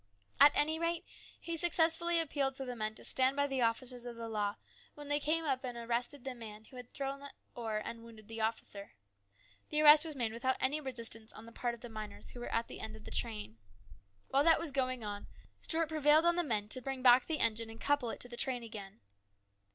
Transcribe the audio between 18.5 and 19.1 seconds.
again.